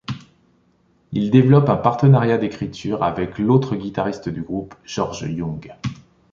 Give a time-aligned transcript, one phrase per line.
[1.11, 5.75] Il développe un partenariat d'écriture avec l'autre guitariste du groupe, George Young.